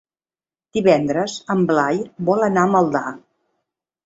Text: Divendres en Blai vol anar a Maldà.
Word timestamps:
Divendres 0.77 1.35
en 1.57 1.61
Blai 1.73 2.01
vol 2.31 2.47
anar 2.49 2.65
a 2.67 2.73
Maldà. 2.79 3.05